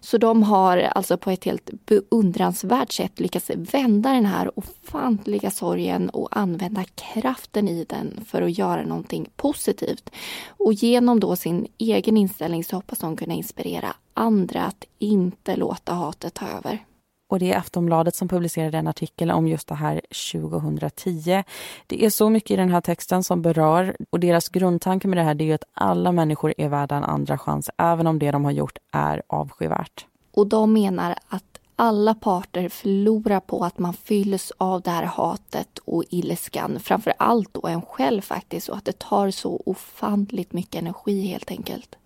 [0.00, 6.10] Så de har alltså på ett helt beundransvärt sätt lyckats vända den här ofantliga sorgen
[6.10, 10.10] och använda kraften i den för att göra någonting positivt.
[10.46, 15.92] Och genom då sin egen inställning så hoppas de kunna inspirera andra att inte låta
[15.94, 16.84] hatet ta över.
[17.28, 20.00] Och det är Aftonbladet som publicerade en artikel om just det här
[20.32, 21.44] 2010.
[21.86, 25.22] Det är så mycket i den här texten som berör och deras grundtanke med det
[25.22, 28.52] här är att alla människor är värda en andra chans även om det de har
[28.52, 30.06] gjort är avskyvärt.
[30.34, 31.44] Och de menar att
[31.76, 36.78] alla parter förlorar på att man fylls av det här hatet och ilskan.
[36.80, 41.50] Framför allt då en själv faktiskt och att det tar så ofantligt mycket energi helt
[41.50, 41.97] enkelt.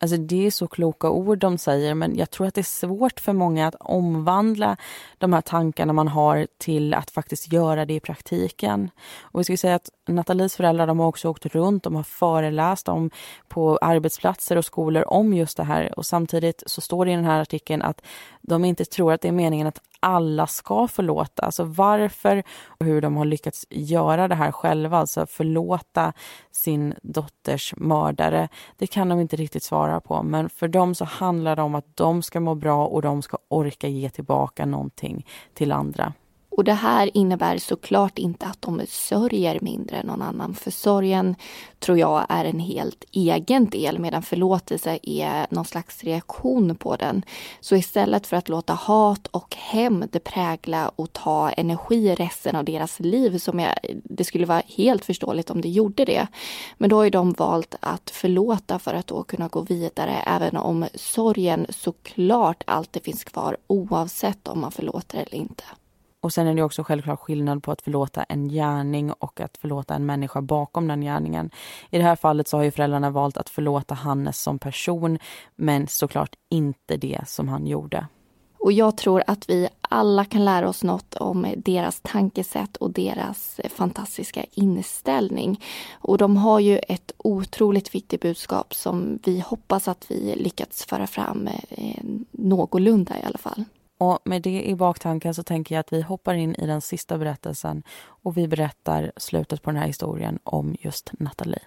[0.00, 3.20] Alltså det är så kloka ord de säger men jag tror att det är svårt
[3.20, 4.76] för många att omvandla
[5.18, 8.90] de här tankarna man har till att faktiskt göra det i praktiken.
[9.20, 12.88] Och vi ska säga att Nathalies föräldrar de har också åkt runt, de har föreläst
[12.88, 13.10] om
[13.48, 17.24] på arbetsplatser och skolor om just det här och samtidigt så står det i den
[17.24, 18.02] här artikeln att
[18.42, 21.42] de inte tror att det är meningen att alla ska förlåta.
[21.42, 26.12] Alltså varför och hur de har lyckats göra det här själva, alltså förlåta
[26.50, 30.22] sin dotters mördare, det kan de inte riktigt svara på.
[30.22, 33.38] Men för dem så handlar det om att de ska må bra och de ska
[33.48, 36.12] orka ge tillbaka någonting till andra.
[36.58, 40.54] Och det här innebär såklart inte att de sörjer mindre än någon annan.
[40.54, 41.36] För sorgen
[41.78, 47.22] tror jag är en helt egen del medan förlåtelse är någon slags reaktion på den.
[47.60, 53.00] Så istället för att låta hat och hämnd prägla och ta energi resten av deras
[53.00, 56.26] liv som jag, det skulle vara helt förståeligt om det gjorde det.
[56.76, 60.56] Men då har ju de valt att förlåta för att då kunna gå vidare även
[60.56, 65.64] om sorgen såklart alltid finns kvar oavsett om man förlåter eller inte.
[66.20, 69.94] Och sen är det också självklart skillnad på att förlåta en gärning och att förlåta
[69.94, 71.50] en människa bakom den gärningen.
[71.90, 75.18] I det här fallet så har ju föräldrarna valt att förlåta Hannes som person,
[75.56, 78.06] men såklart inte det som han gjorde.
[78.60, 83.60] Och jag tror att vi alla kan lära oss något om deras tankesätt och deras
[83.70, 85.64] fantastiska inställning.
[85.92, 91.06] Och de har ju ett otroligt viktigt budskap som vi hoppas att vi lyckats föra
[91.06, 93.64] fram eh, någorlunda i alla fall.
[93.98, 97.18] Och med det i baktanken så tänker jag att vi hoppar in i den sista
[97.18, 101.62] berättelsen och vi berättar slutet på den här historien om just Nathalie.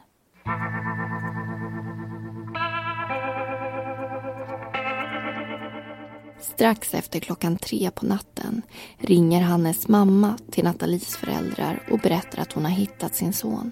[6.42, 8.62] Strax efter klockan tre på natten
[8.98, 13.72] ringer Hannes mamma till Nathalies föräldrar och berättar att hon har hittat sin son.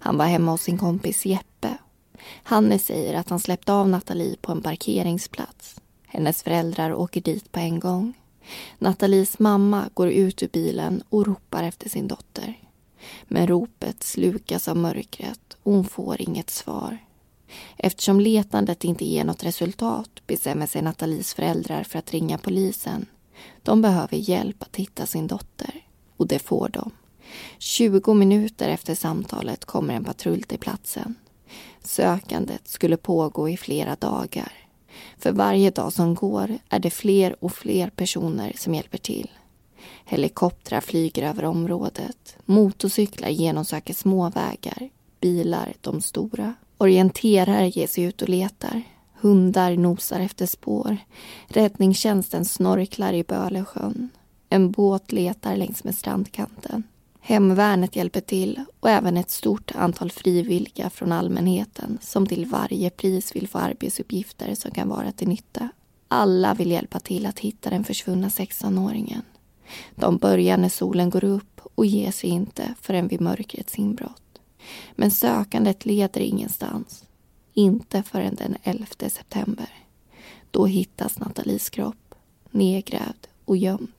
[0.00, 1.76] Han var hemma hos sin kompis Jeppe.
[2.42, 5.80] Hannes säger att han släppte av Nathalie på en parkeringsplats.
[6.12, 8.14] Hennes föräldrar åker dit på en gång.
[8.78, 12.58] Nathalies mamma går ut ur bilen och ropar efter sin dotter.
[13.24, 16.98] Men ropet slukas av mörkret och hon får inget svar.
[17.76, 23.06] Eftersom letandet inte ger något resultat bestämmer sig Nathalies föräldrar för att ringa polisen.
[23.62, 25.84] De behöver hjälp att hitta sin dotter.
[26.16, 26.90] Och det får de.
[27.58, 31.14] 20 minuter efter samtalet kommer en patrull till platsen.
[31.82, 34.61] Sökandet skulle pågå i flera dagar.
[35.18, 39.30] För varje dag som går är det fler och fler personer som hjälper till.
[40.04, 42.36] Helikoptrar flyger över området.
[42.44, 44.88] Motorcyklar genomsöker småvägar.
[45.20, 46.54] Bilar, de stora.
[46.78, 48.82] Orienterare ger sig ut och letar.
[49.20, 50.96] Hundar nosar efter spår.
[51.48, 54.08] Räddningstjänsten snorklar i Bölesjön.
[54.48, 56.82] En båt letar längs med strandkanten.
[57.24, 63.36] Hemvärnet hjälper till och även ett stort antal frivilliga från allmänheten som till varje pris
[63.36, 65.68] vill få arbetsuppgifter som kan vara till nytta.
[66.08, 69.22] Alla vill hjälpa till att hitta den försvunna 16-åringen.
[69.94, 74.40] De börjar när solen går upp och ger sig inte förrän vid mörkrets inbrott.
[74.94, 77.04] Men sökandet leder ingenstans.
[77.54, 79.68] Inte förrän den 11 september.
[80.50, 82.14] Då hittas Nathalies kropp,
[82.50, 83.92] nedgrävd och gömd.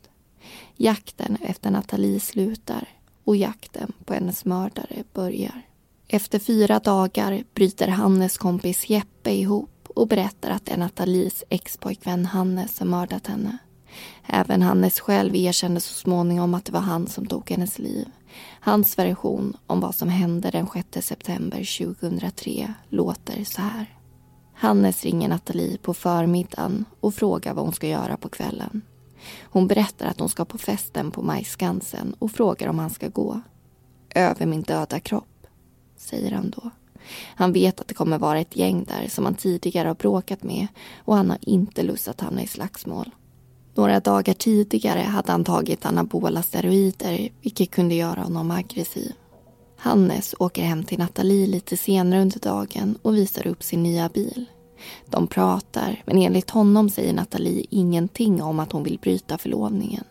[0.75, 2.87] Jakten efter Nathalie slutar
[3.23, 5.61] och jakten på hennes mördare börjar.
[6.07, 12.25] Efter fyra dagar bryter Hannes kompis Jeppe ihop och berättar att det är Nathalies expojkvän
[12.25, 13.57] Hannes som mördat henne.
[14.27, 18.07] Även Hannes själv erkände så småningom att det var han som tog hennes liv.
[18.59, 23.97] Hans version om vad som hände den 6 september 2003 låter så här.
[24.53, 28.81] Hannes ringer Nathalie på förmiddagen och frågar vad hon ska göra på kvällen.
[29.43, 33.41] Hon berättar att hon ska på festen på Majskansen och frågar om han ska gå.
[34.15, 35.47] Över min döda kropp,
[35.97, 36.69] säger han då.
[37.35, 40.67] Han vet att det kommer vara ett gäng där som han tidigare har bråkat med
[40.97, 43.09] och han har inte lust att hamna i slagsmål.
[43.75, 49.13] Några dagar tidigare hade han tagit anabola steroider vilket kunde göra honom aggressiv.
[49.77, 54.45] Hannes åker hem till Nathalie lite senare under dagen och visar upp sin nya bil.
[55.05, 60.03] De pratar, men enligt honom säger Nathalie ingenting om att hon vill bryta förlovningen.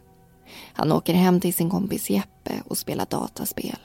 [0.72, 3.78] Han åker hem till sin kompis Jeppe och spelar dataspel.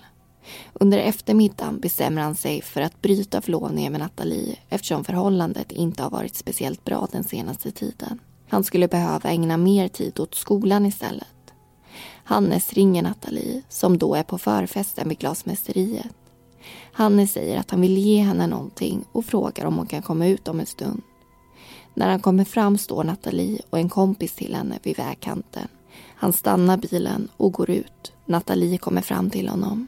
[0.74, 6.10] Under eftermiddagen bestämmer han sig för att bryta förlovningen med Nathalie eftersom förhållandet inte har
[6.10, 8.20] varit speciellt bra den senaste tiden.
[8.50, 11.28] Han skulle behöva ägna mer tid åt skolan istället.
[12.24, 16.16] Hannes ringer Nathalie, som då är på förfesten vid glasmästeriet.
[16.98, 20.48] Hanne säger att han vill ge henne någonting och frågar om hon kan komma ut
[20.48, 21.02] om en stund.
[21.94, 25.68] När han kommer fram står Nathalie och en kompis till henne vid vägkanten.
[26.16, 28.14] Han stannar bilen och går ut.
[28.26, 29.88] Nathalie kommer fram till honom.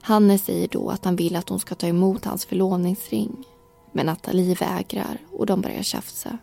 [0.00, 3.44] Hanne säger då att han vill att hon ska ta emot hans förlovningsring.
[3.92, 6.38] Men Nathalie vägrar och de börjar tjafsa.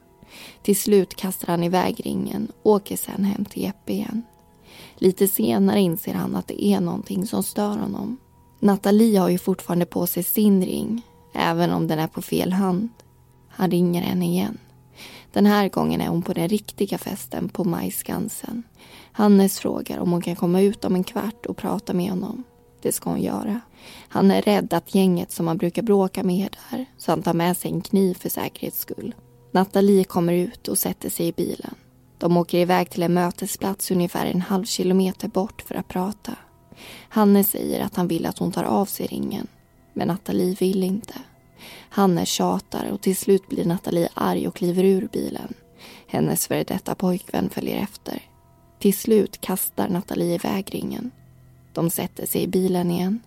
[0.62, 4.24] Till slut kastar han iväg ringen och åker sen hem till Jeppe igen.
[4.95, 8.18] Lite senare inser han att det är någonting som stör honom.
[8.60, 11.01] Nathalie har ju fortfarande på sig sin ring,
[11.34, 12.89] även om den är på fel hand.
[13.49, 14.57] Han ringer henne igen.
[15.34, 18.64] Den här gången är hon på den riktiga festen på Majskansen.
[19.12, 22.43] Hannes frågar om hon kan komma ut om en kvart och prata med honom.
[22.82, 23.62] Det ska hon göra.
[24.10, 27.34] Han är rädd att gänget som han brukar bråka med är där, så han tar
[27.34, 29.16] med sig en kniv för säkerhets skull.
[29.51, 31.76] Nathalie kommer ut och sätter sig i bilen.
[32.18, 36.36] De åker iväg till en mötesplats ungefär en halv kilometer bort för att prata.
[37.09, 39.47] Hanne säger att han vill att hon tar av sig ringen.
[39.93, 41.13] Men Nathalie vill inte.
[41.89, 45.53] Hanne tjatar och till slut blir Nathalie arg och kliver ur bilen.
[46.07, 48.21] Hennes före detta pojkvän följer efter.
[48.80, 51.11] Till slut kastar Nathalie iväg ringen.
[51.73, 53.19] De sätter sig i bilen igen.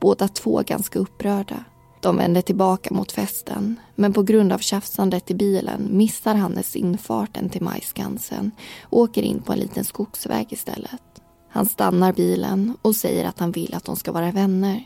[0.00, 1.64] Båda två ganska upprörda.
[2.00, 7.48] De vänder tillbaka mot festen men på grund av tjafsandet i bilen missar Hannes infarten
[7.48, 8.50] till Majskansen
[8.82, 11.00] och åker in på en liten skogsväg istället.
[11.48, 14.84] Han stannar bilen och säger att han vill att de ska vara vänner.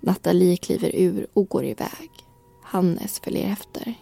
[0.00, 2.10] Nathalie kliver ur och går iväg.
[2.62, 3.94] Hannes följer efter.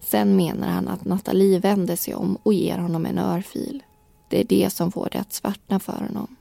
[0.00, 3.82] Sen menar han att Nathalie vänder sig om och ger honom en örfil.
[4.28, 6.36] Det är det som får det att svartna för honom.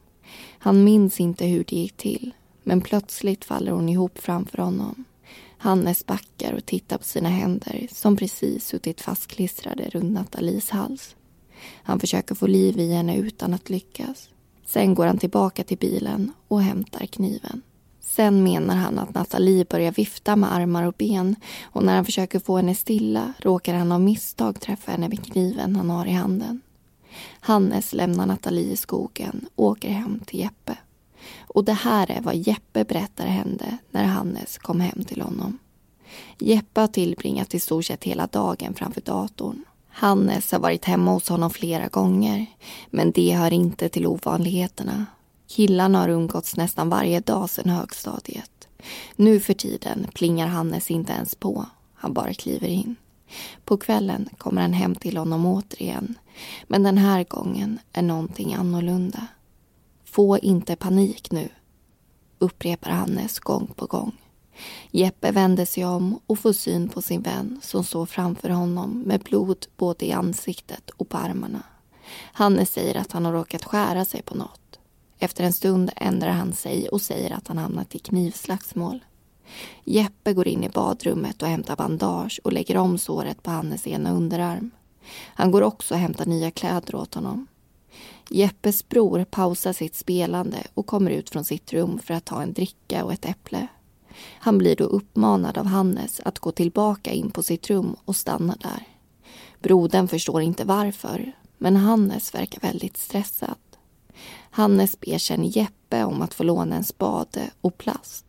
[0.59, 5.05] Han minns inte hur det gick till men plötsligt faller hon ihop framför honom.
[5.57, 11.15] Hannes backar och tittar på sina händer som precis suttit fastklistrade runt Nathalies hals.
[11.83, 14.29] Han försöker få liv i henne utan att lyckas.
[14.69, 17.61] Sen går han tillbaka till bilen och hämtar kniven.
[17.99, 22.39] Sen menar han att Nathalie börjar vifta med armar och ben och när han försöker
[22.39, 26.61] få henne stilla råkar han av misstag träffa henne med kniven han har i handen.
[27.39, 30.77] Hannes lämnar Nathalie i skogen och åker hem till Jeppe.
[31.39, 35.57] Och det här är vad Jeppe berättar hände när Hannes kom hem till honom.
[36.39, 39.65] Jeppe har tillbringat i stort sett hela dagen framför datorn.
[39.89, 42.45] Hannes har varit hemma hos honom flera gånger
[42.89, 45.05] men det hör inte till ovanligheterna.
[45.47, 48.67] Killarna har umgåtts nästan varje dag sedan högstadiet.
[49.15, 51.65] Nu för tiden plingar Hannes inte ens på.
[51.93, 52.95] Han bara kliver in.
[53.65, 56.15] På kvällen kommer han hem till honom återigen.
[56.67, 59.27] Men den här gången är någonting annorlunda.
[60.05, 61.49] Få inte panik nu,
[62.39, 64.17] upprepar Hannes gång på gång.
[64.91, 69.21] Jeppe vänder sig om och får syn på sin vän som står framför honom med
[69.21, 71.63] blod både i ansiktet och på armarna.
[72.33, 74.79] Hanne säger att han har råkat skära sig på något.
[75.19, 79.03] Efter en stund ändrar han sig och säger att han hamnat i knivslagsmål.
[79.83, 84.13] Jeppe går in i badrummet och hämtar bandage och lägger om såret på Hannes ena
[84.13, 84.71] underarm.
[85.27, 87.47] Han går också och hämtar nya kläder åt honom.
[88.29, 92.53] Jeppes bror pausar sitt spelande och kommer ut från sitt rum för att ta en
[92.53, 93.67] dricka och ett äpple.
[94.39, 98.55] Han blir då uppmanad av Hannes att gå tillbaka in på sitt rum och stanna
[98.59, 98.87] där.
[99.59, 103.55] Brodern förstår inte varför, men Hannes verkar väldigt stressad.
[104.51, 108.25] Hannes ber sen Jeppe om att få låna en spade och plast.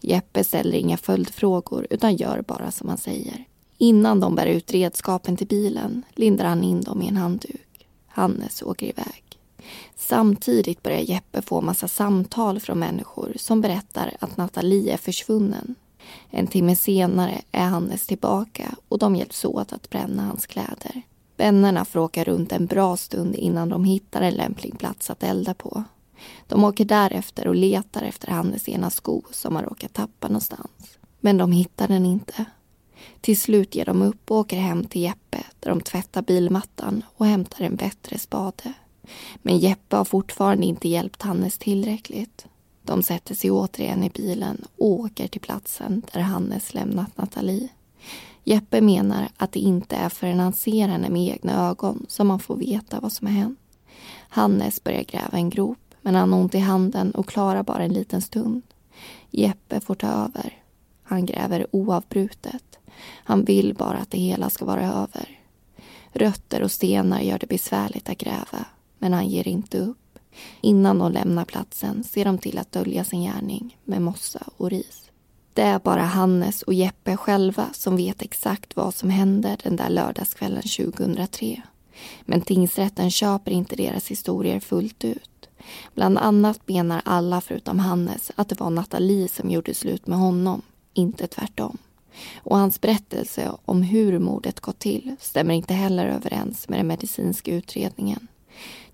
[0.00, 3.44] Jeppe ställer inga följdfrågor utan gör bara som han säger.
[3.78, 7.86] Innan de bär ut redskapen till bilen lindar han in dem i en handduk.
[8.06, 9.27] Hannes åker iväg.
[10.08, 15.74] Samtidigt börjar Jeppe få massa samtal från människor som berättar att Nathalie är försvunnen.
[16.30, 21.02] En timme senare är Hannes tillbaka och de hjälps åt att bränna hans kläder.
[21.36, 25.54] Vännerna får åka runt en bra stund innan de hittar en lämplig plats att elda
[25.54, 25.84] på.
[26.46, 30.98] De åker därefter och letar efter Hannes ena sko som har råkat tappa någonstans.
[31.20, 32.44] Men de hittar den inte.
[33.20, 37.26] Till slut ger de upp och åker hem till Jeppe där de tvättar bilmattan och
[37.26, 38.72] hämtar en bättre spade.
[39.42, 42.46] Men Jeppe har fortfarande inte hjälpt Hannes tillräckligt.
[42.82, 47.68] De sätter sig återigen i bilen och åker till platsen där Hannes lämnat Nathalie.
[48.44, 52.40] Jeppe menar att det inte är förrän han ser henne med egna ögon som man
[52.40, 53.58] får veta vad som har hänt.
[54.28, 57.92] Hannes börjar gräva en grop men han har ont i handen och klarar bara en
[57.92, 58.62] liten stund.
[59.30, 60.62] Jeppe får ta över.
[61.02, 62.78] Han gräver oavbrutet.
[63.24, 65.40] Han vill bara att det hela ska vara över.
[66.12, 68.66] Rötter och stenar gör det besvärligt att gräva
[68.98, 70.18] men han ger inte upp.
[70.60, 75.10] Innan de lämnar platsen ser de till att dölja sin gärning med mossa och ris.
[75.52, 79.90] Det är bara Hannes och Jeppe själva som vet exakt vad som hände den där
[79.90, 81.62] lördagskvällen 2003.
[82.22, 85.48] Men tingsrätten köper inte deras historier fullt ut.
[85.94, 90.62] Bland annat menar alla förutom Hannes att det var Nathalie som gjorde slut med honom,
[90.94, 91.78] inte tvärtom.
[92.36, 97.54] Och hans berättelse om hur mordet gått till stämmer inte heller överens med den medicinska
[97.54, 98.28] utredningen.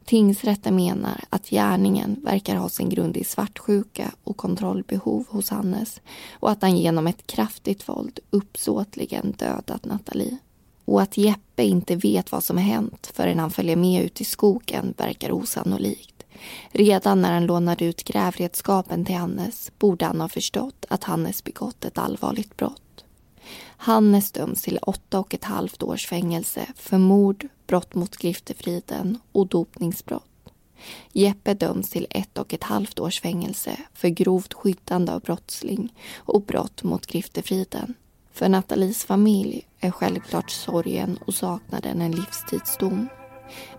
[0.05, 6.01] Tingsrätten menar att gärningen verkar ha sin grund i svartsjuka och kontrollbehov hos Hannes
[6.33, 10.39] och att han genom ett kraftigt våld uppsåtligen dödat Nathalie.
[10.85, 14.95] Och att Jeppe inte vet vad som hänt förrän han följer med ut i skogen
[14.97, 16.25] verkar osannolikt.
[16.71, 21.85] Redan när han lånade ut grävredskapen till Hannes borde han ha förstått att Hannes begått
[21.85, 22.84] ett allvarligt brott.
[23.85, 29.47] Hannes döms till åtta och ett halvt års fängelse för mord, brott mot griftefriden och
[29.47, 30.53] dopningsbrott.
[31.13, 36.43] Jeppe döms till ett och ett halvt års fängelse för grovt skyddande av brottsling och
[36.43, 37.95] brott mot griftefriden.
[38.33, 43.09] För Nathalies familj är självklart sorgen och saknaden en livstidsdom.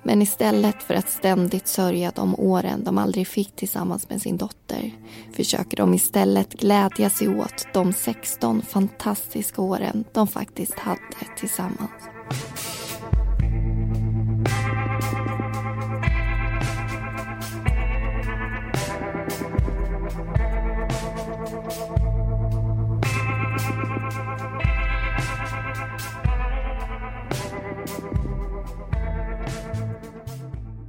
[0.03, 4.91] Men istället för att ständigt sörja de åren de aldrig fick tillsammans med sin dotter
[5.33, 10.99] försöker de istället glädja sig åt de 16 fantastiska åren de faktiskt hade
[11.37, 11.91] tillsammans.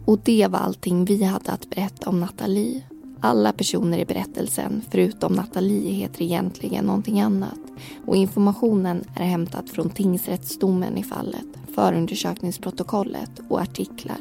[0.07, 2.83] Och det var allting vi hade att berätta om Nathalie.
[3.21, 7.59] Alla personer i berättelsen, förutom Nathalie, heter egentligen någonting annat.
[8.07, 14.21] Och informationen är hämtad från tingsrättsdomen i fallet, förundersökningsprotokollet och artiklar.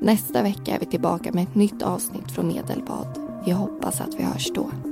[0.00, 3.18] Nästa vecka är vi tillbaka med ett nytt avsnitt från Medelbad.
[3.46, 4.91] Vi hoppas att vi hörs då.